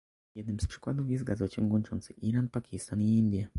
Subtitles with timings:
[0.35, 3.47] Jednym z przykładów jest gazociąg łączący Iran, Pakistan i Indie